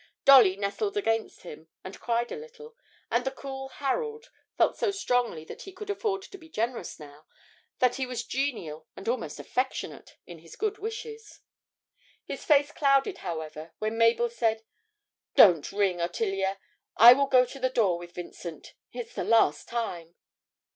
[0.25, 2.75] Dolly nestled against him and cried a little,
[3.11, 7.27] and the cool Harold felt so strongly that he could afford to be generous now,
[7.77, 11.41] that he was genial and almost affectionate in his good wishes.
[12.25, 14.63] His face clouded, however, when Mabel said
[15.35, 16.57] 'Don't ring, Ottilia.
[16.97, 20.15] I will go to the door with Vincent it's the last time.'